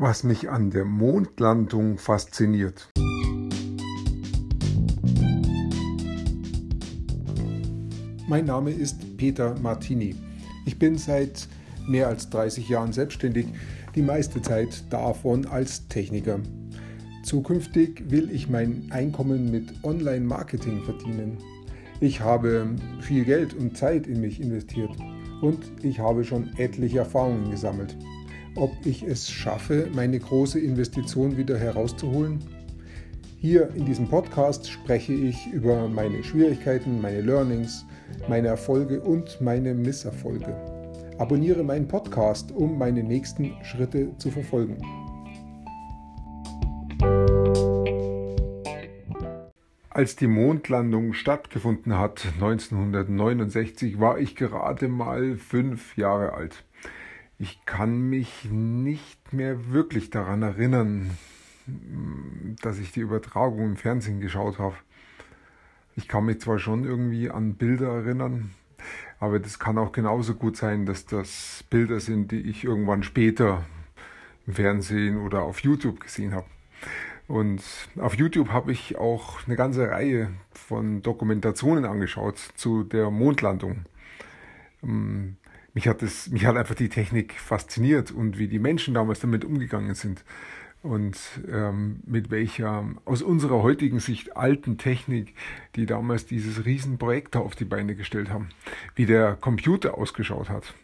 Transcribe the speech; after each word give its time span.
was 0.00 0.22
mich 0.22 0.48
an 0.48 0.70
der 0.70 0.84
Mondlandung 0.84 1.98
fasziniert. 1.98 2.88
Mein 8.28 8.44
Name 8.44 8.70
ist 8.70 9.16
Peter 9.16 9.58
Martini. 9.60 10.14
Ich 10.66 10.78
bin 10.78 10.96
seit 10.96 11.48
mehr 11.88 12.06
als 12.06 12.30
30 12.30 12.68
Jahren 12.68 12.92
selbstständig, 12.92 13.46
die 13.96 14.02
meiste 14.02 14.40
Zeit 14.40 14.84
davon 14.90 15.46
als 15.46 15.88
Techniker. 15.88 16.38
Zukünftig 17.24 18.04
will 18.08 18.30
ich 18.30 18.48
mein 18.48 18.86
Einkommen 18.90 19.50
mit 19.50 19.82
Online-Marketing 19.82 20.84
verdienen. 20.84 21.38
Ich 21.98 22.20
habe 22.20 22.76
viel 23.00 23.24
Geld 23.24 23.52
und 23.54 23.76
Zeit 23.76 24.06
in 24.06 24.20
mich 24.20 24.40
investiert 24.40 24.92
und 25.42 25.58
ich 25.82 25.98
habe 25.98 26.22
schon 26.22 26.50
etliche 26.56 26.98
Erfahrungen 26.98 27.50
gesammelt 27.50 27.96
ob 28.54 28.72
ich 28.84 29.02
es 29.02 29.30
schaffe, 29.30 29.88
meine 29.94 30.18
große 30.18 30.58
Investition 30.58 31.36
wieder 31.36 31.58
herauszuholen? 31.58 32.38
Hier 33.40 33.70
in 33.74 33.84
diesem 33.84 34.08
Podcast 34.08 34.68
spreche 34.68 35.12
ich 35.12 35.46
über 35.52 35.88
meine 35.88 36.24
Schwierigkeiten, 36.24 37.00
meine 37.00 37.20
Learnings, 37.20 37.86
meine 38.28 38.48
Erfolge 38.48 39.00
und 39.00 39.40
meine 39.40 39.74
Misserfolge. 39.74 40.56
Abonniere 41.18 41.62
meinen 41.62 41.86
Podcast, 41.86 42.50
um 42.52 42.78
meine 42.78 43.02
nächsten 43.02 43.52
Schritte 43.62 44.16
zu 44.18 44.30
verfolgen. 44.30 44.76
Als 49.90 50.14
die 50.14 50.28
Mondlandung 50.28 51.12
stattgefunden 51.12 51.98
hat, 51.98 52.24
1969, 52.34 53.98
war 53.98 54.18
ich 54.18 54.36
gerade 54.36 54.86
mal 54.86 55.36
fünf 55.36 55.96
Jahre 55.96 56.34
alt. 56.34 56.64
Ich 57.40 57.64
kann 57.66 58.10
mich 58.10 58.46
nicht 58.50 59.32
mehr 59.32 59.70
wirklich 59.70 60.10
daran 60.10 60.42
erinnern, 60.42 61.10
dass 62.62 62.78
ich 62.80 62.90
die 62.90 63.00
Übertragung 63.00 63.64
im 63.64 63.76
Fernsehen 63.76 64.20
geschaut 64.20 64.58
habe. 64.58 64.74
Ich 65.94 66.08
kann 66.08 66.24
mich 66.24 66.40
zwar 66.40 66.58
schon 66.58 66.84
irgendwie 66.84 67.30
an 67.30 67.54
Bilder 67.54 67.90
erinnern, 67.92 68.50
aber 69.20 69.38
das 69.38 69.60
kann 69.60 69.78
auch 69.78 69.92
genauso 69.92 70.34
gut 70.34 70.56
sein, 70.56 70.84
dass 70.84 71.06
das 71.06 71.64
Bilder 71.70 72.00
sind, 72.00 72.32
die 72.32 72.40
ich 72.40 72.64
irgendwann 72.64 73.04
später 73.04 73.64
im 74.48 74.54
Fernsehen 74.54 75.18
oder 75.18 75.42
auf 75.42 75.60
YouTube 75.60 76.00
gesehen 76.00 76.34
habe. 76.34 76.46
Und 77.28 77.62
auf 77.98 78.14
YouTube 78.14 78.48
habe 78.48 78.72
ich 78.72 78.96
auch 78.96 79.46
eine 79.46 79.54
ganze 79.54 79.90
Reihe 79.90 80.32
von 80.50 81.02
Dokumentationen 81.02 81.84
angeschaut 81.84 82.38
zu 82.56 82.82
der 82.82 83.10
Mondlandung. 83.10 83.84
Mich 85.78 85.86
hat, 85.86 86.02
das, 86.02 86.28
mich 86.28 86.44
hat 86.44 86.56
einfach 86.56 86.74
die 86.74 86.88
Technik 86.88 87.34
fasziniert 87.34 88.10
und 88.10 88.36
wie 88.36 88.48
die 88.48 88.58
Menschen 88.58 88.94
damals 88.94 89.20
damit 89.20 89.44
umgegangen 89.44 89.94
sind 89.94 90.24
und 90.82 91.16
ähm, 91.48 92.00
mit 92.04 92.32
welcher 92.32 92.84
aus 93.04 93.22
unserer 93.22 93.62
heutigen 93.62 94.00
Sicht 94.00 94.36
alten 94.36 94.76
Technik, 94.76 95.34
die 95.76 95.86
damals 95.86 96.26
dieses 96.26 96.64
Riesenprojekt 96.64 97.36
auf 97.36 97.54
die 97.54 97.64
Beine 97.64 97.94
gestellt 97.94 98.28
haben, 98.28 98.48
wie 98.96 99.06
der 99.06 99.36
Computer 99.36 99.96
ausgeschaut 99.96 100.48
hat. 100.48 100.74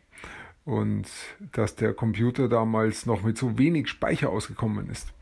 Und 0.64 1.08
dass 1.50 1.74
der 1.74 1.92
Computer 1.92 2.48
damals 2.48 3.04
noch 3.04 3.24
mit 3.24 3.36
so 3.36 3.58
wenig 3.58 3.88
Speicher 3.88 4.30
ausgekommen 4.30 4.88
ist. 4.90 5.12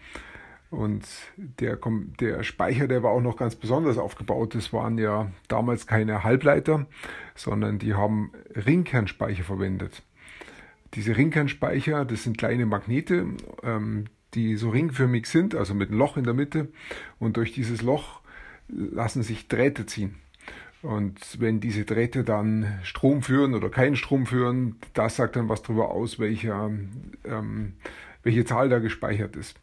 Und 0.73 1.07
der, 1.37 1.79
der 2.19 2.43
Speicher, 2.45 2.89
der 2.89 3.03
war 3.03 3.11
auch 3.11 3.21
noch 3.21 3.37
ganz 3.37 3.57
besonders 3.57 3.99
aufgebaut. 3.99 4.55
Das 4.55 4.73
waren 4.73 4.97
ja 4.97 5.31
damals 5.47 5.87
keine 5.87 6.25
Halbleiter, 6.25 6.87
sondern 7.35 7.79
die 7.79 7.93
haben 7.93 8.33
Ringkernspeicher 8.57 9.45
verwendet. 9.45 10.03
Diese 10.95 11.15
Ringkernspeicher, 11.15 12.07
das 12.07 12.23
sind 12.23 12.39
kleine 12.39 12.65
Magnete, 12.65 13.27
ähm, 13.63 14.07
die 14.33 14.57
so 14.57 14.71
ringförmig 14.71 15.27
sind, 15.27 15.55
also 15.55 15.75
mit 15.75 15.91
einem 15.91 15.99
Loch 15.99 16.17
in 16.17 16.25
der 16.25 16.33
Mitte. 16.33 16.69
Und 17.19 17.37
durch 17.37 17.53
dieses 17.53 17.83
Loch 17.83 18.23
lassen 18.69 19.23
sich 19.23 19.49
Drähte 19.49 19.85
ziehen. 19.85 20.15
Und 20.81 21.39
wenn 21.39 21.61
diese 21.61 21.85
Drähte 21.85 22.25
dann 22.25 22.81
Strom 22.83 23.21
führen 23.21 23.55
oder 23.55 23.69
keinen 23.69 23.97
Strom 23.97 24.25
führen, 24.25 24.77
das 24.95 25.17
sagt 25.17 25.37
dann 25.37 25.51
was 25.51 25.61
darüber 25.61 25.91
aus, 25.91 26.19
welcher, 26.19 26.71
ähm, 27.27 27.75
welche 28.23 28.47
Zahl 28.47 28.71
da 28.71 28.79
gespeichert 28.79 29.37
ist. 29.37 29.62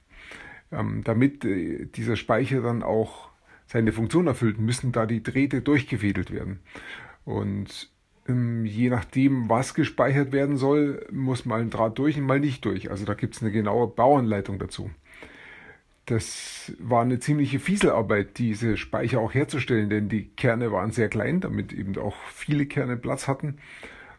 Ähm, 0.72 1.04
damit 1.04 1.46
äh, 1.46 1.86
dieser 1.86 2.16
Speicher 2.16 2.62
dann 2.62 2.84
auch 2.84 3.30
seine 3.66 3.92
Funktion 3.92 4.28
erfüllt, 4.28 4.60
müssen 4.60 4.92
da 4.92 5.06
die 5.06 5.24
Drähte 5.24 5.62
durchgefädelt 5.62 6.32
werden. 6.32 6.60
Und 7.26 7.92
ähm, 8.28 8.66
je 8.66 8.90
nachdem, 8.90 9.50
was 9.50 9.74
gespeichert 9.74 10.32
werden 10.32 10.58
soll, 10.58 11.06
muss 11.12 11.46
mal 11.46 11.62
ein 11.62 11.70
Draht 11.70 11.98
durch 11.98 12.18
und 12.18 12.26
mal 12.26 12.40
nicht 12.40 12.66
durch. 12.66 12.90
Also 12.92 13.06
da 13.06 13.14
gibt 13.14 13.36
es 13.36 13.42
eine 13.42 13.52
genaue 13.52 13.88
Bauanleitung 13.88 14.60
dazu. 14.60 14.90
Das 16.06 16.72
war 16.80 17.04
eine 17.04 17.20
ziemliche 17.20 17.60
Fieselarbeit, 17.60 18.40
diese 18.40 18.78
Speicher 18.78 19.20
auch 19.20 19.34
herzustellen, 19.34 19.92
denn 19.92 20.10
die 20.10 20.30
Kerne 20.30 20.72
waren 20.72 20.92
sehr 20.92 21.08
klein, 21.08 21.40
damit 21.40 21.72
eben 21.72 21.96
auch 21.98 22.16
viele 22.34 22.66
Kerne 22.66 22.98
Platz 22.98 23.28
hatten. 23.28 23.58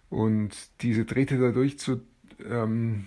Und 0.09 0.51
diese 0.83 1.05
Drähte 1.05 1.39
dadurch 1.39 1.79
zu 1.81 2.03
ähm, 2.49 3.07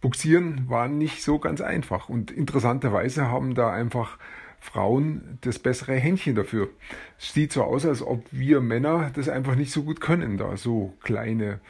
Buxieren 0.00 0.68
war 0.68 0.88
nicht 0.88 1.22
so 1.22 1.38
ganz 1.38 1.60
einfach. 1.60 2.08
Und 2.08 2.30
interessanterweise 2.30 3.28
haben 3.28 3.54
da 3.54 3.72
einfach 3.72 4.18
Frauen 4.60 5.38
das 5.42 5.58
bessere 5.58 5.94
Händchen 5.94 6.34
dafür. 6.34 6.68
Es 7.18 7.32
sieht 7.32 7.52
so 7.52 7.62
aus, 7.64 7.86
als 7.86 8.02
ob 8.02 8.24
wir 8.30 8.60
Männer 8.60 9.10
das 9.14 9.28
einfach 9.28 9.54
nicht 9.54 9.72
so 9.72 9.84
gut 9.84 10.00
können, 10.00 10.36
da 10.36 10.56
so 10.56 10.94
kleine 11.02 11.60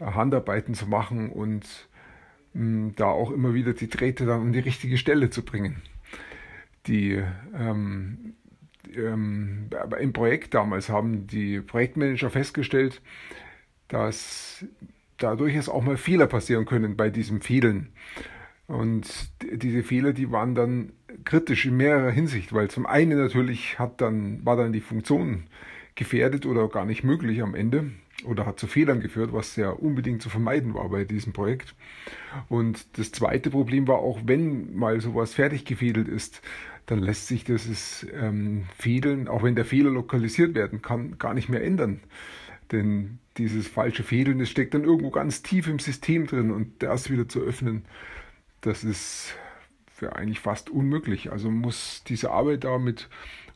Handarbeiten 0.00 0.74
zu 0.74 0.86
machen 0.86 1.30
und 1.30 1.88
mh, 2.54 2.60
hm, 2.60 2.94
da 2.96 3.06
auch 3.06 3.30
immer 3.30 3.54
wieder 3.54 3.72
die 3.72 3.88
Drähte 3.88 4.26
dann 4.26 4.40
an 4.42 4.52
die 4.52 4.58
richtige 4.60 4.98
Stelle 4.98 5.30
zu 5.30 5.44
bringen. 5.44 5.82
Die 6.86 7.22
ähm, 7.56 8.34
ähm, 8.94 9.70
im 10.00 10.12
Projekt 10.12 10.54
damals 10.54 10.88
haben 10.88 11.26
die 11.26 11.60
Projektmanager 11.60 12.30
festgestellt, 12.30 13.00
dass 13.88 14.64
da 15.22 15.36
durchaus 15.36 15.68
auch 15.68 15.82
mal 15.82 15.96
Fehler 15.96 16.26
passieren 16.26 16.64
können 16.64 16.96
bei 16.96 17.10
diesem 17.10 17.40
Fehlen. 17.40 17.92
Und 18.66 19.30
diese 19.42 19.82
Fehler, 19.82 20.12
die 20.12 20.30
waren 20.30 20.54
dann 20.54 20.92
kritisch 21.24 21.66
in 21.66 21.76
mehrerer 21.76 22.10
Hinsicht, 22.10 22.52
weil 22.52 22.68
zum 22.68 22.86
einen 22.86 23.18
natürlich 23.18 23.78
hat 23.78 24.00
dann, 24.00 24.44
war 24.46 24.56
dann 24.56 24.72
die 24.72 24.80
Funktion 24.80 25.44
gefährdet 25.94 26.46
oder 26.46 26.68
gar 26.68 26.86
nicht 26.86 27.04
möglich 27.04 27.42
am 27.42 27.54
Ende 27.54 27.90
oder 28.24 28.46
hat 28.46 28.58
zu 28.58 28.66
Fehlern 28.66 29.00
geführt, 29.00 29.32
was 29.32 29.56
ja 29.56 29.70
unbedingt 29.70 30.22
zu 30.22 30.30
vermeiden 30.30 30.74
war 30.74 30.88
bei 30.88 31.04
diesem 31.04 31.32
Projekt. 31.32 31.74
Und 32.48 32.98
das 32.98 33.12
zweite 33.12 33.50
Problem 33.50 33.88
war 33.88 33.98
auch, 33.98 34.20
wenn 34.24 34.74
mal 34.74 35.00
sowas 35.00 35.34
fertig 35.34 35.64
gefädelt 35.64 36.08
ist, 36.08 36.40
dann 36.86 37.00
lässt 37.00 37.26
sich 37.28 37.44
dieses 37.44 38.06
ähm, 38.12 38.64
Fehlen, 38.78 39.28
auch 39.28 39.42
wenn 39.42 39.54
der 39.54 39.64
Fehler 39.64 39.90
lokalisiert 39.90 40.54
werden 40.54 40.82
kann, 40.82 41.18
gar 41.18 41.34
nicht 41.34 41.48
mehr 41.48 41.62
ändern. 41.62 42.00
Denn 42.70 43.18
dieses 43.36 43.66
falsche 43.66 44.02
Fädeln, 44.02 44.38
das 44.38 44.50
steckt 44.50 44.74
dann 44.74 44.84
irgendwo 44.84 45.10
ganz 45.10 45.42
tief 45.42 45.66
im 45.66 45.78
System 45.78 46.26
drin 46.26 46.50
und 46.50 46.82
das 46.82 47.10
wieder 47.10 47.28
zu 47.28 47.40
öffnen, 47.40 47.84
das 48.60 48.84
ist 48.84 49.34
für 49.86 50.16
eigentlich 50.16 50.40
fast 50.40 50.70
unmöglich. 50.70 51.32
Also 51.32 51.50
muss 51.50 52.02
diese 52.06 52.30
Arbeit 52.30 52.64
da 52.64 52.78
mit 52.78 53.08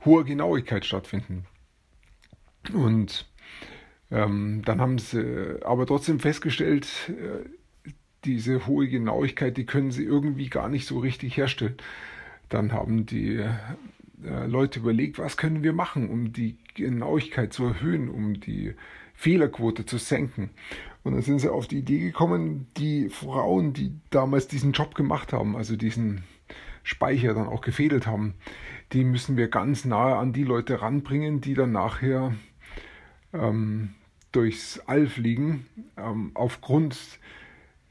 hoher 0.04 0.24
Genauigkeit 0.24 0.84
stattfinden. 0.84 1.46
Und 2.72 3.26
ähm, 4.10 4.62
dann 4.64 4.80
haben 4.80 4.98
sie 4.98 5.62
aber 5.64 5.86
trotzdem 5.86 6.20
festgestellt, 6.20 6.86
äh, 7.10 7.48
diese 8.24 8.66
hohe 8.66 8.88
Genauigkeit, 8.88 9.56
die 9.56 9.66
können 9.66 9.90
sie 9.90 10.04
irgendwie 10.04 10.48
gar 10.48 10.68
nicht 10.68 10.86
so 10.86 10.98
richtig 10.98 11.36
herstellen. 11.36 11.76
Dann 12.48 12.72
haben 12.72 13.06
die 13.06 13.44
äh, 14.24 14.46
Leute 14.46 14.80
überlegt, 14.80 15.18
was 15.18 15.36
können 15.36 15.62
wir 15.62 15.72
machen, 15.72 16.08
um 16.08 16.32
die 16.32 16.56
Genauigkeit 16.74 17.52
zu 17.52 17.64
erhöhen, 17.64 18.08
um 18.08 18.40
die 18.40 18.74
Fehlerquote 19.14 19.86
zu 19.86 19.98
senken. 19.98 20.50
Und 21.02 21.12
dann 21.12 21.22
sind 21.22 21.38
sie 21.38 21.52
auf 21.52 21.66
die 21.66 21.78
Idee 21.78 22.00
gekommen, 22.00 22.66
die 22.76 23.08
Frauen, 23.08 23.72
die 23.72 23.92
damals 24.10 24.48
diesen 24.48 24.72
Job 24.72 24.94
gemacht 24.94 25.32
haben, 25.32 25.56
also 25.56 25.76
diesen 25.76 26.24
Speicher 26.82 27.34
dann 27.34 27.48
auch 27.48 27.62
gefädelt 27.62 28.06
haben, 28.06 28.34
die 28.92 29.04
müssen 29.04 29.36
wir 29.36 29.48
ganz 29.48 29.84
nahe 29.84 30.16
an 30.16 30.32
die 30.32 30.44
Leute 30.44 30.82
ranbringen, 30.82 31.40
die 31.40 31.54
dann 31.54 31.72
nachher 31.72 32.34
ähm, 33.32 33.94
durchs 34.32 34.78
All 34.86 35.06
fliegen, 35.06 35.66
ähm, 35.96 36.30
aufgrund 36.34 37.18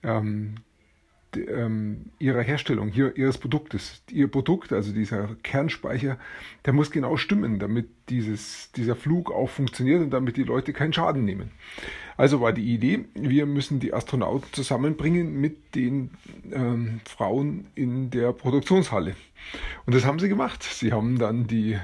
ähm, 0.04 0.56
ähm, 1.38 2.12
ihrer 2.20 2.42
Herstellung, 2.42 2.90
hier, 2.90 3.16
ihres 3.18 3.38
Produktes. 3.38 4.02
Ihr 4.10 4.28
Produkt, 4.28 4.74
also 4.74 4.92
dieser 4.92 5.36
Kernspeicher, 5.44 6.18
der 6.66 6.74
muss 6.74 6.92
genau 6.92 7.18
stimmen, 7.18 7.60
damit 7.60 7.88
dieses, 8.10 8.72
dieser 8.74 8.96
Flug 8.96 9.32
auch 9.32 9.50
funktioniert 9.50 10.02
und 10.02 10.12
damit 10.12 10.38
die 10.38 10.44
Leute 10.44 10.74
keinen 10.74 10.94
Schaden 10.94 11.26
nehmen. 11.26 11.52
Also 12.18 12.40
war 12.40 12.54
die 12.54 12.74
Idee, 12.74 13.06
wir 13.14 13.46
müssen 13.46 13.80
die 13.80 13.94
Astronauten 13.94 14.54
zusammenbringen 14.54 15.40
mit 15.40 15.76
den 15.76 16.12
ähm, 16.52 17.02
Frauen 17.06 17.68
in 17.76 18.10
der 18.10 18.32
Produktionshalle. 18.32 19.16
Und 19.86 19.96
das 19.96 20.06
haben 20.06 20.20
sie 20.20 20.30
gemacht. 20.30 20.64
Sie 20.64 20.94
haben 20.94 21.20
dann 21.20 21.48
die 21.48 21.78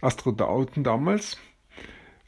Astronauten 0.00 0.82
damals 0.82 1.38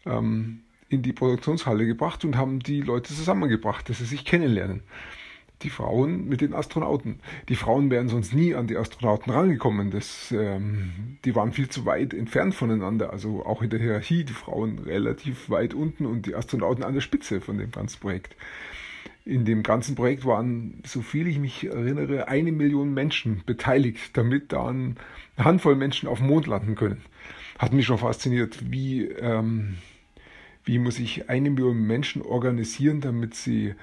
ähm, 0.05 0.61
in 0.89 1.03
die 1.03 1.13
Produktionshalle 1.13 1.87
gebracht 1.87 2.25
und 2.25 2.37
haben 2.37 2.61
die 2.61 2.81
Leute 2.81 3.15
zusammengebracht, 3.15 3.89
dass 3.89 3.99
sie 3.99 4.05
sich 4.05 4.25
kennenlernen. 4.25 4.83
Die 5.63 5.71
Frauen 5.71 6.29
mit 6.29 6.41
den 6.41 6.55
Astronauten. 6.55 7.21
Die 7.49 7.57
Frauen 7.57 7.91
wären 7.91 8.09
sonst 8.09 8.33
nie 8.33 8.55
an 8.55 8.67
die 8.67 8.77
Astronauten 8.77 9.33
rangekommen. 9.33 9.91
Das, 9.91 10.33
ähm, 10.33 11.19
die 11.25 11.35
waren 11.35 11.53
viel 11.53 11.69
zu 11.69 11.85
weit 11.85 12.15
entfernt 12.15 12.55
voneinander. 12.55 13.13
Also 13.13 13.45
auch 13.45 13.63
in 13.63 13.71
der 13.71 13.81
Hierarchie 13.81 14.25
die 14.25 14.33
Frauen 14.33 14.79
relativ 14.79 15.51
weit 15.51 15.75
unten 15.75 16.07
und 16.07 16.27
die 16.27 16.35
Astronauten 16.35 16.85
an 16.85 16.95
der 16.95 17.01
Spitze 17.01 17.41
von 17.41 17.59
dem 17.59 17.71
ganzen 17.71 18.01
Projekt. 18.01 18.37
In 19.25 19.45
dem 19.45 19.63
ganzen 19.63 19.95
Projekt 19.95 20.25
waren, 20.25 20.83
so 20.87 21.03
viel 21.03 21.27
ich 21.27 21.39
mich 21.39 21.67
erinnere, 21.67 22.29
eine 22.29 22.53
Million 22.53 22.95
Menschen 22.95 23.43
beteiligt, 23.45 24.17
damit 24.17 24.53
da 24.53 24.69
eine 24.69 24.95
Handvoll 25.37 25.77
Menschen 25.77 26.09
auf 26.09 26.19
dem 26.19 26.29
Mond 26.29 26.47
landen 26.47 26.77
können. 26.77 27.03
Hat 27.59 27.73
mich 27.73 27.85
schon 27.85 27.99
fasziniert, 27.99 28.71
wie, 28.71 29.05
ähm, 29.05 29.77
wie 30.65 30.79
muss 30.79 30.99
ich 30.99 31.29
eine 31.29 31.51
Million 31.51 31.83
Menschen 31.87 32.23
organisieren, 32.23 33.01
damit 33.01 33.35
sie 33.35 33.75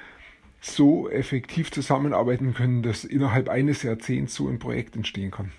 so 0.66 1.10
effektiv 1.10 1.72
zusammenarbeiten 1.72 2.54
können, 2.54 2.82
dass 2.82 3.04
innerhalb 3.04 3.50
eines 3.50 3.84
Jahrzehnts 3.84 4.36
so 4.36 4.48
ein 4.48 4.60
Projekt 4.60 4.96
entstehen 4.96 5.32
kann. 5.32 5.52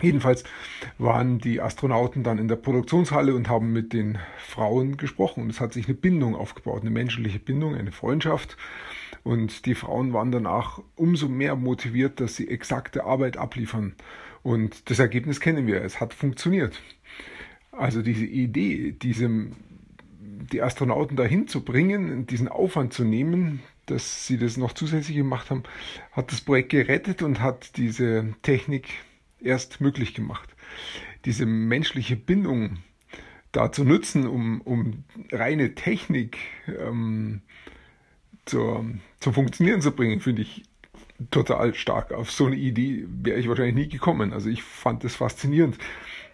Jedenfalls 0.00 0.44
waren 0.98 1.38
die 1.38 1.60
Astronauten 1.60 2.24
dann 2.24 2.38
in 2.38 2.48
der 2.48 2.56
Produktionshalle 2.56 3.34
und 3.34 3.48
haben 3.48 3.72
mit 3.72 3.92
den 3.92 4.18
Frauen 4.38 4.96
gesprochen. 4.96 5.42
Und 5.44 5.50
es 5.50 5.60
hat 5.60 5.72
sich 5.72 5.86
eine 5.86 5.94
Bindung 5.94 6.34
aufgebaut, 6.34 6.82
eine 6.82 6.90
menschliche 6.90 7.38
Bindung, 7.38 7.74
eine 7.74 7.92
Freundschaft. 7.92 8.56
Und 9.22 9.66
die 9.66 9.74
Frauen 9.74 10.12
waren 10.12 10.32
danach 10.32 10.80
umso 10.96 11.28
mehr 11.28 11.56
motiviert, 11.56 12.20
dass 12.20 12.36
sie 12.36 12.48
exakte 12.48 13.04
Arbeit 13.04 13.36
abliefern. 13.36 13.94
Und 14.42 14.90
das 14.90 14.98
Ergebnis 14.98 15.40
kennen 15.40 15.66
wir. 15.66 15.82
Es 15.82 16.00
hat 16.00 16.12
funktioniert. 16.12 16.82
Also 17.72 18.02
diese 18.02 18.26
Idee, 18.26 18.92
diesem 18.92 19.52
die 20.52 20.62
Astronauten 20.62 21.16
dahin 21.16 21.48
zu 21.48 21.64
bringen, 21.64 22.26
diesen 22.26 22.48
Aufwand 22.48 22.92
zu 22.92 23.04
nehmen, 23.04 23.62
dass 23.86 24.26
sie 24.26 24.38
das 24.38 24.56
noch 24.56 24.72
zusätzlich 24.72 25.16
gemacht 25.16 25.50
haben, 25.50 25.62
hat 26.12 26.32
das 26.32 26.40
Projekt 26.40 26.70
gerettet 26.70 27.22
und 27.22 27.40
hat 27.40 27.76
diese 27.76 28.34
Technik 28.42 28.88
erst 29.40 29.80
möglich 29.80 30.14
gemacht. 30.14 30.54
Diese 31.24 31.46
menschliche 31.46 32.16
Bindung 32.16 32.78
da 33.52 33.70
zu 33.70 33.84
nutzen, 33.84 34.26
um, 34.26 34.60
um 34.62 35.04
reine 35.30 35.74
Technik 35.74 36.38
ähm, 36.66 37.42
zur, 38.44 38.84
zum 39.20 39.34
Funktionieren 39.34 39.80
zu 39.80 39.92
bringen, 39.92 40.20
finde 40.20 40.42
ich 40.42 40.64
total 41.30 41.74
stark. 41.74 42.12
Auf 42.12 42.30
so 42.30 42.46
eine 42.46 42.56
Idee 42.56 43.04
wäre 43.06 43.38
ich 43.38 43.48
wahrscheinlich 43.48 43.74
nie 43.74 43.88
gekommen. 43.88 44.32
Also 44.32 44.48
ich 44.48 44.62
fand 44.62 45.04
das 45.04 45.14
faszinierend 45.14 45.78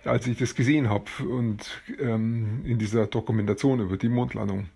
als 0.04 0.26
ich 0.26 0.38
das 0.38 0.54
gesehen 0.54 0.88
habe 0.88 1.10
und 1.28 1.82
ähm, 2.00 2.62
in 2.64 2.78
dieser 2.78 3.06
Dokumentation 3.06 3.80
über 3.80 3.96
die 3.96 4.08
Mondlandung. 4.08 4.68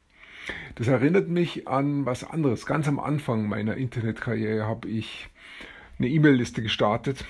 Das 0.75 0.89
erinnert 0.89 1.29
mich 1.29 1.67
an 1.69 2.05
was 2.05 2.25
anderes. 2.25 2.67
Ganz 2.67 2.87
am 2.87 3.01
Anfang 3.01 3.49
meiner 3.49 3.77
Internetkarriere 3.77 4.67
habe 4.67 4.89
ich 4.89 5.29
eine 5.99 6.09
E-Mail-Liste 6.09 6.63
gestartet 6.63 7.25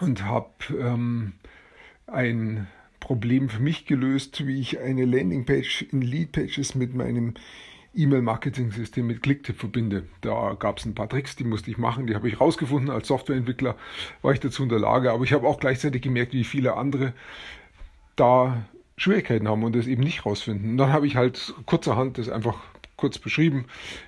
und 0.00 0.24
habe 0.24 0.50
ähm, 0.78 1.32
ein 2.06 2.66
Problem 3.00 3.48
für 3.48 3.62
mich 3.62 3.86
gelöst, 3.86 4.46
wie 4.46 4.60
ich 4.60 4.80
eine 4.80 5.04
Landingpage 5.04 5.82
in 5.92 6.02
Leadpages 6.02 6.74
mit 6.74 6.94
meinem 6.94 7.34
E-Mail-Marketing-System 7.94 9.06
mit 9.06 9.22
Clicktip 9.22 9.56
verbinde. 9.56 10.04
Da 10.20 10.56
gab 10.58 10.78
es 10.78 10.84
ein 10.84 10.94
paar 10.94 11.08
Tricks, 11.08 11.36
die 11.36 11.44
musste 11.44 11.70
ich 11.70 11.78
machen, 11.78 12.06
die 12.06 12.14
habe 12.14 12.28
ich 12.28 12.40
rausgefunden. 12.40 12.90
Als 12.90 13.08
Softwareentwickler 13.08 13.76
war 14.22 14.32
ich 14.32 14.40
dazu 14.40 14.62
in 14.62 14.68
der 14.68 14.78
Lage, 14.78 15.12
aber 15.12 15.24
ich 15.24 15.32
habe 15.32 15.46
auch 15.46 15.60
gleichzeitig 15.60 16.02
gemerkt, 16.02 16.32
wie 16.32 16.44
viele 16.44 16.76
andere 16.76 17.12
da 18.16 18.64
Schwierigkeiten 18.96 19.48
haben 19.48 19.62
und 19.64 19.76
das 19.76 19.86
eben 19.86 20.02
nicht 20.02 20.26
rausfinden. 20.26 20.72
Und 20.72 20.78
dann 20.78 20.92
habe 20.92 21.06
ich 21.06 21.16
halt 21.16 21.54
kurzerhand 21.66 22.18
das 22.18 22.28
einfach 22.28 22.58
kurz 22.96 23.18
beschrieben, 23.18 23.66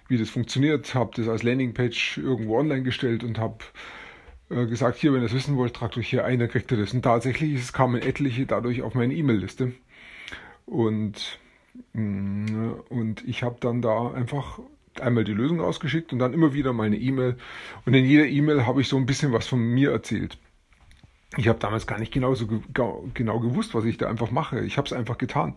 wie 0.09 0.19
das 0.19 0.31
funktioniert, 0.31 0.95
habe 0.95 1.13
das 1.15 1.29
als 1.29 1.43
Landingpage 1.43 2.19
irgendwo 2.19 2.59
online 2.59 2.83
gestellt 2.83 3.23
und 3.23 3.39
habe 3.39 3.59
äh, 4.51 4.67
gesagt, 4.67 4.99
hier, 4.99 5.13
wenn 5.13 5.21
ihr 5.21 5.29
das 5.29 5.35
wissen 5.35 5.57
wollt, 5.57 5.75
tragt 5.75 5.97
euch 5.97 6.09
hier 6.09 6.25
ein, 6.25 6.41
dann 6.41 6.49
kriegt 6.49 6.71
ihr 6.73 6.77
das. 6.77 6.93
Und 6.93 7.03
tatsächlich 7.03 7.55
es 7.55 7.73
kamen 7.73 8.03
etliche 8.03 8.47
dadurch 8.47 8.83
auf 8.83 8.95
meine 8.95 9.15
E-Mail-Liste. 9.15 9.73
Und 10.67 11.39
und 11.93 13.17
ich 13.27 13.43
habe 13.43 13.57
dann 13.61 13.83
da 13.83 14.13
einfach 14.13 14.61
einmal 15.01 15.25
die 15.25 15.33
Lösung 15.33 15.61
ausgeschickt 15.61 16.13
und 16.13 16.19
dann 16.19 16.35
immer 16.35 16.53
wieder 16.53 16.73
meine 16.73 16.97
E-Mail. 16.97 17.37
Und 17.87 17.95
in 17.95 18.05
jeder 18.05 18.27
E-Mail 18.27 18.67
habe 18.67 18.81
ich 18.81 18.89
so 18.89 18.97
ein 18.97 19.07
bisschen 19.07 19.33
was 19.33 19.47
von 19.47 19.61
mir 19.61 19.93
erzählt. 19.93 20.39
Ich 21.37 21.47
habe 21.47 21.61
damals 21.61 21.87
gar 21.87 22.01
nicht 22.01 22.13
genauso 22.13 22.49
genau 23.15 23.39
gewusst, 23.39 23.73
was 23.73 23.85
ich 23.85 23.97
da 23.97 24.09
einfach 24.09 24.33
mache. 24.33 24.65
Ich 24.65 24.77
habe 24.79 24.87
es 24.87 24.93
einfach 24.93 25.17
getan. 25.17 25.55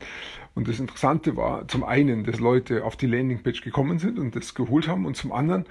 Und 0.54 0.68
das 0.68 0.80
Interessante 0.80 1.36
war 1.36 1.68
zum 1.68 1.84
einen, 1.84 2.24
dass 2.26 2.40
Leute 2.40 2.84
auf 2.84 2.96
die 2.96 3.08
Landingpage 3.08 3.62
gekommen 3.62 3.98
sind 3.98 4.20
und 4.20 4.36
das 4.36 4.54
geholt 4.54 4.88
haben 4.88 5.08
und 5.08 5.18
zum 5.18 5.32
anderen, 5.32 5.66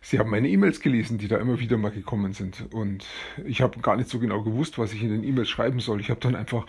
sie 0.00 0.18
haben 0.18 0.30
meine 0.30 0.48
E-Mails 0.48 0.80
gelesen, 0.80 1.18
die 1.18 1.28
da 1.28 1.36
immer 1.36 1.60
wieder 1.60 1.76
mal 1.76 1.90
gekommen 1.90 2.32
sind. 2.32 2.72
Und 2.72 3.04
ich 3.44 3.60
habe 3.60 3.78
gar 3.80 3.96
nicht 3.96 4.08
so 4.08 4.18
genau 4.18 4.42
gewusst, 4.42 4.78
was 4.78 4.94
ich 4.94 5.02
in 5.02 5.10
den 5.10 5.22
E-Mails 5.22 5.50
schreiben 5.50 5.80
soll. 5.80 6.00
Ich 6.00 6.08
habe 6.08 6.20
dann 6.20 6.34
einfach 6.34 6.64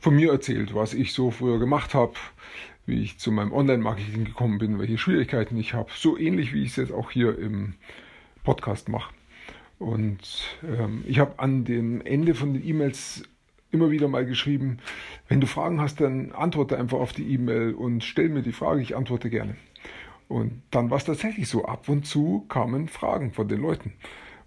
von 0.00 0.16
mir 0.16 0.32
erzählt, 0.32 0.74
was 0.74 0.94
ich 0.94 1.12
so 1.12 1.30
früher 1.30 1.58
gemacht 1.58 1.92
habe, 1.92 2.14
wie 2.86 3.02
ich 3.02 3.18
zu 3.18 3.30
meinem 3.30 3.52
Online-Marketing 3.52 4.24
gekommen 4.24 4.56
bin, 4.56 4.78
welche 4.78 4.96
Schwierigkeiten 4.96 5.58
ich 5.58 5.74
habe. 5.74 5.90
So 5.94 6.16
ähnlich 6.16 6.54
wie 6.54 6.62
ich 6.62 6.70
es 6.70 6.76
jetzt 6.76 6.92
auch 6.92 7.10
hier 7.10 7.38
im 7.38 7.74
Podcast 8.42 8.88
mache. 8.88 9.12
Und 9.82 10.20
ähm, 10.62 11.02
ich 11.08 11.18
habe 11.18 11.40
an 11.40 11.64
dem 11.64 12.02
Ende 12.02 12.34
von 12.34 12.54
den 12.54 12.64
E-Mails 12.64 13.24
immer 13.72 13.90
wieder 13.90 14.06
mal 14.06 14.24
geschrieben, 14.24 14.78
wenn 15.26 15.40
du 15.40 15.48
Fragen 15.48 15.80
hast, 15.80 16.00
dann 16.00 16.30
antworte 16.30 16.78
einfach 16.78 16.98
auf 16.98 17.12
die 17.12 17.32
E-Mail 17.32 17.74
und 17.74 18.04
stell 18.04 18.28
mir 18.28 18.42
die 18.42 18.52
Frage, 18.52 18.80
ich 18.80 18.96
antworte 18.96 19.28
gerne. 19.28 19.56
Und 20.28 20.62
dann 20.70 20.90
war 20.90 20.98
es 20.98 21.04
tatsächlich 21.04 21.48
so, 21.48 21.64
ab 21.64 21.88
und 21.88 22.06
zu 22.06 22.46
kamen 22.48 22.86
Fragen 22.86 23.32
von 23.32 23.48
den 23.48 23.60
Leuten. 23.60 23.94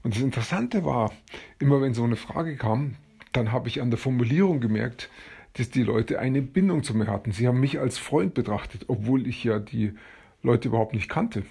Und 0.04 0.16
das 0.16 0.24
Interessante 0.24 0.86
war, 0.86 1.12
immer 1.60 1.82
wenn 1.82 1.94
so 1.94 2.04
eine 2.06 2.16
Frage 2.16 2.56
kam, 2.56 2.96
dann 3.34 3.52
habe 3.52 3.68
ich 3.68 3.82
an 3.82 3.90
der 3.90 4.00
Formulierung 4.00 4.62
gemerkt, 4.62 5.10
dass 5.54 5.70
die 5.70 5.84
Leute 5.84 6.20
eine 6.20 6.42
Bindung 6.42 6.84
zu 6.84 6.96
mir 6.96 7.08
hatten. 7.08 7.34
Sie 7.34 7.46
haben 7.46 7.60
mich 7.60 7.78
als 7.78 7.98
Freund 7.98 8.36
betrachtet, 8.36 8.86
obwohl 8.88 9.28
ich 9.28 9.44
ja 9.44 9.60
die 9.60 9.96
Leute 10.44 10.70
überhaupt 10.70 10.94
nicht 10.94 11.10
kannte. 11.10 11.44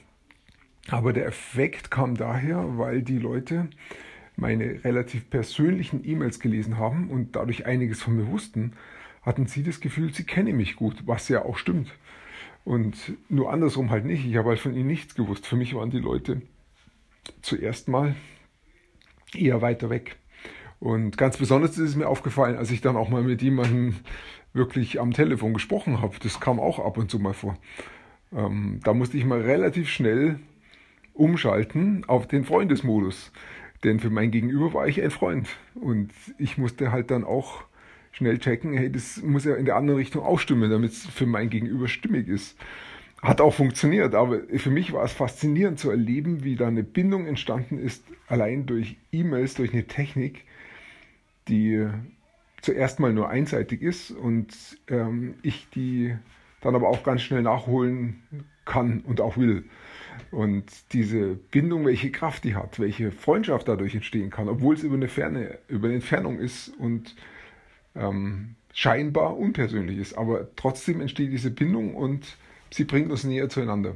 Aber 0.91 1.13
der 1.13 1.27
Effekt 1.27 1.91
kam 1.91 2.17
daher, 2.17 2.79
weil 2.79 3.03
die 3.03 3.19
Leute 3.19 3.69
meine 4.37 4.85
relativ 4.85 5.31
persönlichen 5.31 6.07
E-Mails 6.07 6.41
gelesen 6.41 6.79
haben 6.79 7.09
und 7.09 7.37
dadurch 7.37 7.67
einiges 7.67 8.03
von 8.03 8.17
mir 8.17 8.29
wussten, 8.29 8.73
hatten 9.23 9.47
sie 9.47 9.63
das 9.63 9.81
Gefühl, 9.81 10.13
sie 10.13 10.25
kennen 10.25 10.57
mich 10.57 10.77
gut, 10.77 11.07
was 11.07 11.29
ja 11.29 11.45
auch 11.45 11.57
stimmt. 11.57 11.91
Und 12.65 12.97
nur 13.29 13.53
andersrum 13.53 13.91
halt 13.91 14.05
nicht. 14.05 14.25
Ich 14.25 14.37
habe 14.37 14.51
halt 14.51 14.59
von 14.59 14.75
ihnen 14.75 14.87
nichts 14.87 15.15
gewusst. 15.15 15.47
Für 15.47 15.57
mich 15.57 15.75
waren 15.75 15.91
die 15.91 15.99
Leute 15.99 16.43
zuerst 17.43 17.89
mal 17.89 18.15
eher 19.35 19.63
weiter 19.63 19.91
weg. 19.91 20.17
Und 20.81 21.17
ganz 21.17 21.37
besonders 21.37 21.73
ist 21.73 21.91
es 21.91 21.97
mir 21.97 22.09
aufgefallen, 22.09 22.57
als 22.57 22.71
ich 22.71 22.81
dann 22.81 22.97
auch 22.97 23.09
mal 23.09 23.23
mit 23.23 23.43
jemandem 23.43 23.97
wirklich 24.53 25.00
am 25.00 25.12
Telefon 25.12 25.55
gesprochen 25.55 26.00
habe. 26.00 26.17
Das 26.23 26.41
kam 26.41 26.61
auch 26.61 26.79
ab 26.79 26.99
und 26.99 27.11
zu 27.11 27.19
mal 27.19 27.35
vor. 27.35 27.57
Ähm, 28.33 28.81
da 28.83 28.95
musste 28.95 29.17
ich 29.17 29.25
mal 29.25 29.41
relativ 29.41 29.88
schnell 29.88 30.38
umschalten 31.14 32.04
auf 32.06 32.28
den 32.28 32.44
Freundesmodus. 32.44 33.33
Denn 33.85 34.00
für 34.00 34.11
mein 34.11 34.30
Gegenüber 34.30 34.75
war 34.75 34.88
ich 34.88 35.02
ein 35.02 35.11
Freund. 35.11 35.49
Und 35.75 36.11
ich 36.38 36.59
musste 36.59 36.92
halt 36.92 37.11
dann 37.11 37.25
auch 37.25 37.64
schnell 38.12 38.38
checken, 38.38 38.75
hey, 38.75 38.90
das 38.90 39.23
muss 39.23 39.44
ja 39.44 39.54
in 39.56 39.64
der 39.64 39.76
anderen 39.76 39.99
Richtung 39.99 40.23
auch 40.23 40.38
stimmen, 40.38 40.71
damit 40.71 40.92
es 40.92 41.06
für 41.06 41.26
mein 41.26 41.50
Gegenüber 41.50 41.88
stimmig 41.88 42.28
ist. 42.28 42.56
Hat 43.21 43.40
auch 43.40 43.54
funktioniert, 43.54 44.14
aber 44.14 44.40
für 44.56 44.71
mich 44.71 44.92
war 44.92 45.04
es 45.04 45.12
faszinierend 45.12 45.78
zu 45.78 45.90
erleben, 45.90 46.44
wie 46.44 46.56
da 46.56 46.68
eine 46.68 46.83
Bindung 46.85 47.26
entstanden 47.26 47.78
ist, 47.78 48.04
allein 48.28 48.66
durch 48.66 48.97
E-Mails, 49.12 49.54
durch 49.54 49.73
eine 49.73 49.87
Technik, 49.87 50.44
die 51.49 51.87
zuerst 52.61 53.00
mal 53.00 53.12
nur 53.12 53.28
einseitig 53.28 53.83
ist 53.83 54.11
und 54.11 54.49
ähm, 54.88 55.35
ich 55.42 55.68
die 55.71 56.14
dann 56.61 56.75
aber 56.75 56.88
auch 56.88 57.02
ganz 57.02 57.23
schnell 57.23 57.42
nachholen 57.42 58.23
kann 58.64 59.00
und 59.00 59.21
auch 59.21 59.37
will. 59.37 59.64
Und 60.30 60.64
diese 60.92 61.35
Bindung, 61.35 61.85
welche 61.87 62.11
Kraft 62.11 62.44
die 62.44 62.54
hat, 62.54 62.78
welche 62.78 63.11
Freundschaft 63.11 63.68
dadurch 63.68 63.94
entstehen 63.94 64.30
kann, 64.30 64.49
obwohl 64.49 64.75
es 64.75 64.83
über 64.83 64.97
eine 64.97 65.09
Ferne, 65.09 65.59
über 65.68 65.87
eine 65.87 65.97
Entfernung 65.97 66.38
ist 66.38 66.68
und 66.78 67.14
ähm, 67.94 68.56
scheinbar 68.73 69.37
unpersönlich 69.37 69.99
ist, 69.99 70.14
aber 70.14 70.49
trotzdem 70.56 71.00
entsteht 71.00 71.33
diese 71.33 71.50
Bindung 71.50 71.94
und 71.94 72.37
sie 72.71 72.85
bringt 72.85 73.11
uns 73.11 73.25
näher 73.25 73.49
zueinander. 73.49 73.94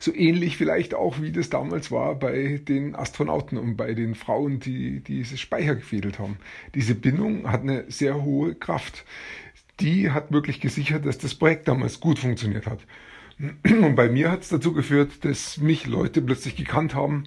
So 0.00 0.14
ähnlich 0.14 0.56
vielleicht 0.56 0.94
auch, 0.94 1.20
wie 1.20 1.32
das 1.32 1.50
damals 1.50 1.90
war 1.90 2.16
bei 2.16 2.60
den 2.62 2.96
Astronauten 2.96 3.58
und 3.58 3.76
bei 3.76 3.94
den 3.94 4.14
Frauen, 4.14 4.58
die 4.58 5.00
diese 5.00 5.36
Speicher 5.36 5.76
gefädelt 5.76 6.18
haben. 6.18 6.38
Diese 6.74 6.94
Bindung 6.94 7.50
hat 7.50 7.62
eine 7.62 7.84
sehr 7.88 8.22
hohe 8.22 8.54
Kraft. 8.54 9.04
Die 9.80 10.10
hat 10.10 10.32
wirklich 10.32 10.60
gesichert, 10.60 11.06
dass 11.06 11.18
das 11.18 11.34
Projekt 11.36 11.68
damals 11.68 12.00
gut 12.00 12.18
funktioniert 12.18 12.66
hat. 12.66 12.80
Und 13.64 13.94
bei 13.94 14.08
mir 14.08 14.30
hat 14.30 14.42
es 14.42 14.48
dazu 14.48 14.72
geführt, 14.72 15.24
dass 15.24 15.58
mich 15.58 15.86
Leute 15.86 16.22
plötzlich 16.22 16.56
gekannt 16.56 16.94
haben, 16.94 17.24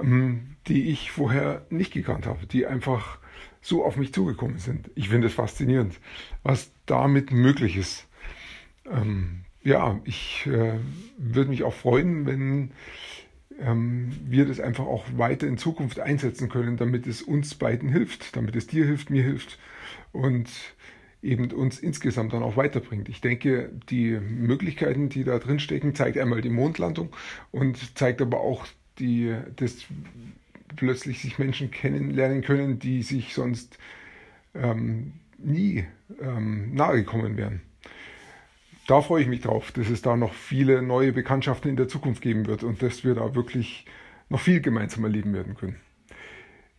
ähm, 0.00 0.56
die 0.68 0.90
ich 0.90 1.10
vorher 1.10 1.66
nicht 1.70 1.92
gekannt 1.92 2.26
habe, 2.26 2.46
die 2.46 2.66
einfach 2.66 3.18
so 3.60 3.84
auf 3.84 3.96
mich 3.96 4.12
zugekommen 4.12 4.58
sind. 4.58 4.90
Ich 4.94 5.08
finde 5.08 5.28
es 5.28 5.34
faszinierend, 5.34 5.98
was 6.42 6.72
damit 6.86 7.30
möglich 7.30 7.76
ist. 7.76 8.06
Ähm, 8.90 9.44
ja, 9.62 10.00
ich 10.04 10.46
äh, 10.46 10.78
würde 11.16 11.50
mich 11.50 11.62
auch 11.62 11.74
freuen, 11.74 12.26
wenn 12.26 12.72
ähm, 13.60 14.12
wir 14.24 14.46
das 14.46 14.60
einfach 14.60 14.86
auch 14.86 15.04
weiter 15.16 15.46
in 15.46 15.58
Zukunft 15.58 16.00
einsetzen 16.00 16.48
können, 16.48 16.76
damit 16.76 17.06
es 17.06 17.22
uns 17.22 17.54
beiden 17.54 17.88
hilft, 17.88 18.36
damit 18.36 18.56
es 18.56 18.66
dir 18.66 18.84
hilft, 18.84 19.10
mir 19.10 19.22
hilft 19.22 19.58
und 20.10 20.48
eben 21.22 21.50
uns 21.52 21.78
insgesamt 21.78 22.32
dann 22.32 22.42
auch 22.42 22.56
weiterbringt. 22.56 23.08
Ich 23.08 23.20
denke, 23.20 23.70
die 23.88 24.18
Möglichkeiten, 24.18 25.08
die 25.08 25.24
da 25.24 25.38
drin 25.38 25.60
stecken, 25.60 25.94
zeigt 25.94 26.18
einmal 26.18 26.42
die 26.42 26.50
Mondlandung 26.50 27.14
und 27.52 27.96
zeigt 27.96 28.20
aber 28.20 28.40
auch 28.40 28.66
die, 28.98 29.34
dass 29.56 29.86
plötzlich 30.76 31.20
sich 31.20 31.38
Menschen 31.38 31.70
kennenlernen 31.70 32.42
können, 32.42 32.78
die 32.78 33.02
sich 33.02 33.34
sonst 33.34 33.78
ähm, 34.54 35.12
nie 35.38 35.84
ähm, 36.20 36.74
nahe 36.74 36.96
gekommen 36.96 37.36
wären. 37.36 37.62
Da 38.88 39.00
freue 39.00 39.22
ich 39.22 39.28
mich 39.28 39.42
drauf, 39.42 39.70
dass 39.70 39.88
es 39.88 40.02
da 40.02 40.16
noch 40.16 40.34
viele 40.34 40.82
neue 40.82 41.12
Bekanntschaften 41.12 41.70
in 41.70 41.76
der 41.76 41.88
Zukunft 41.88 42.20
geben 42.20 42.46
wird 42.46 42.64
und 42.64 42.82
dass 42.82 43.04
wir 43.04 43.14
da 43.14 43.34
wirklich 43.34 43.86
noch 44.28 44.40
viel 44.40 44.60
gemeinsam 44.60 45.04
erleben 45.04 45.32
werden 45.32 45.54
können. 45.54 45.76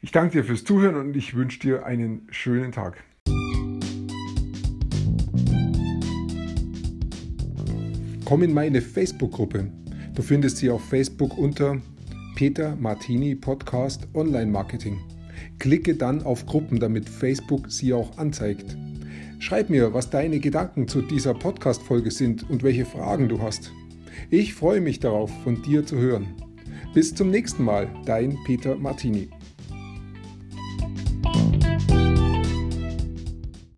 Ich 0.01 0.11
danke 0.11 0.33
dir 0.33 0.43
fürs 0.43 0.65
Zuhören 0.65 0.95
und 0.95 1.15
ich 1.15 1.33
wünsche 1.33 1.59
dir 1.59 1.85
einen 1.85 2.27
schönen 2.29 2.73
Tag. 2.73 3.01
Komm 8.33 8.41
in 8.41 8.53
meine 8.55 8.81
Facebook-Gruppe. 8.81 9.67
Du 10.15 10.23
findest 10.23 10.57
sie 10.57 10.71
auf 10.71 10.83
Facebook 10.83 11.37
unter 11.37 11.79
Peter 12.33 12.75
Martini 12.75 13.35
Podcast 13.35 14.07
Online 14.15 14.49
Marketing. 14.49 14.97
Klicke 15.59 15.93
dann 15.93 16.23
auf 16.23 16.47
Gruppen, 16.47 16.79
damit 16.79 17.07
Facebook 17.07 17.71
sie 17.71 17.93
auch 17.93 18.17
anzeigt. 18.17 18.75
Schreib 19.37 19.69
mir, 19.69 19.93
was 19.93 20.09
deine 20.09 20.39
Gedanken 20.39 20.87
zu 20.87 21.03
dieser 21.03 21.35
Podcast-Folge 21.35 22.09
sind 22.09 22.49
und 22.49 22.63
welche 22.63 22.85
Fragen 22.85 23.29
du 23.29 23.39
hast. 23.39 23.71
Ich 24.31 24.55
freue 24.55 24.81
mich 24.81 24.99
darauf, 24.99 25.29
von 25.43 25.61
dir 25.61 25.85
zu 25.85 25.97
hören. 25.97 26.25
Bis 26.95 27.13
zum 27.13 27.29
nächsten 27.29 27.63
Mal, 27.63 27.87
dein 28.07 28.35
Peter 28.47 28.75
Martini. 28.75 29.29